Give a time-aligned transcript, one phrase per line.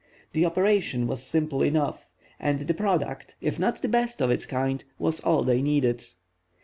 [0.33, 2.09] The operation was simple enough,
[2.39, 6.03] and the product, if not the best of its kind, was all they needed.